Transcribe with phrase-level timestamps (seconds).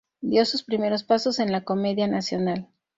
[0.21, 2.67] Dio sus primeros pasos en la comedia nacional.